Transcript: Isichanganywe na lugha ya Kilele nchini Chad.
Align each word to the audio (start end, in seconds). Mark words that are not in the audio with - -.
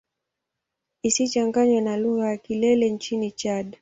Isichanganywe 1.03 1.81
na 1.81 1.97
lugha 1.97 2.27
ya 2.29 2.37
Kilele 2.37 2.89
nchini 2.89 3.31
Chad. 3.31 3.67